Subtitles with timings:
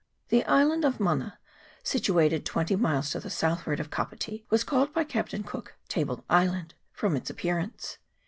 [0.29, 1.37] The island of Mana,
[1.83, 6.73] situated twenty miles to the southward of Kapiti, was called by Captain Cook Table Island,
[6.91, 7.99] from its appearance.